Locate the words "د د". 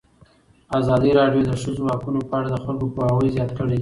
1.45-1.51